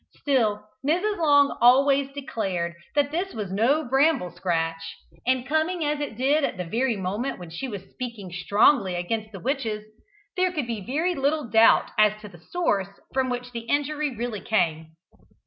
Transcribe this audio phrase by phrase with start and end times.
[0.15, 1.19] Still Mrs.
[1.19, 6.57] Long always declared that this was no bramble scratch, and coming as it did at
[6.57, 9.85] the very moment when she was speaking strongly against the witches,
[10.35, 14.41] there could be very little doubt as to the source from which the injury really
[14.41, 14.93] came.